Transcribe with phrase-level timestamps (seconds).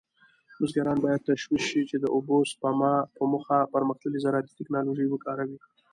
[0.59, 5.57] بزګران باید تشویق شي چې د اوبو سپما په موخه پرمختللې زراعتي تکنالوژي وکاروي.